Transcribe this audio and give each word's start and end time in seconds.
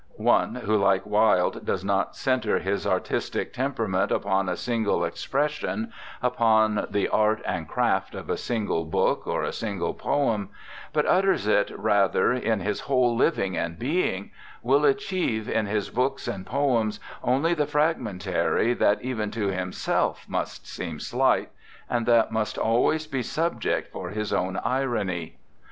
One 0.17 0.55
who, 0.55 0.75
like 0.77 1.05
Wilde, 1.05 1.63
does 1.63 1.85
not 1.85 2.15
centre 2.15 2.57
his 2.57 2.87
artistic 2.87 3.53
tem 3.53 3.75
perament 3.75 4.09
upon 4.09 4.49
a 4.49 4.55
single 4.57 5.05
expression, 5.05 5.93
upon 6.23 6.73
98 6.73 6.85
FRANZ 6.87 6.91
BLEI 6.91 6.99
the 7.03 7.09
art 7.09 7.41
and 7.45 7.67
craft 7.67 8.15
of 8.15 8.27
a 8.27 8.35
single 8.35 8.83
book 8.85 9.27
or 9.27 9.43
a 9.43 9.53
single 9.53 9.93
poem, 9.93 10.49
but 10.91 11.05
utters 11.05 11.45
it 11.45 11.69
rather 11.77 12.33
in 12.33 12.61
his 12.61 12.79
whole 12.79 13.15
living 13.15 13.55
and 13.55 13.77
being, 13.77 14.31
will 14.63 14.85
achieve 14.85 15.47
in 15.47 15.67
his 15.67 15.91
books 15.91 16.27
and 16.27 16.47
poems 16.47 16.99
only 17.21 17.53
the 17.53 17.67
fragmentary 17.67 18.73
that 18.73 19.03
even 19.03 19.29
to 19.29 19.49
himself 19.49 20.25
must 20.27 20.65
seem 20.65 20.99
slight, 20.99 21.51
and 21.87 22.07
that 22.07 22.31
must 22.31 22.57
always 22.57 23.05
be 23.05 23.21
subject 23.21 23.91
for 23.91 24.09
his 24.09 24.33
own 24.33 24.57
irony. 24.63 25.37